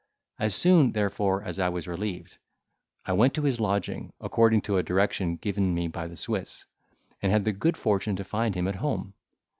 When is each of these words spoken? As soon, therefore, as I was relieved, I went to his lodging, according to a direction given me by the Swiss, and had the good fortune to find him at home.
As 0.39 0.55
soon, 0.55 0.93
therefore, 0.93 1.43
as 1.43 1.59
I 1.59 1.69
was 1.69 1.87
relieved, 1.87 2.39
I 3.05 3.13
went 3.13 3.35
to 3.35 3.43
his 3.43 3.59
lodging, 3.59 4.13
according 4.19 4.61
to 4.63 4.77
a 4.77 4.81
direction 4.81 5.35
given 5.35 5.75
me 5.75 5.87
by 5.89 6.07
the 6.07 6.17
Swiss, 6.17 6.65
and 7.21 7.31
had 7.31 7.43
the 7.43 7.53
good 7.53 7.77
fortune 7.77 8.15
to 8.15 8.23
find 8.23 8.55
him 8.55 8.67
at 8.67 8.77
home. 8.81 9.13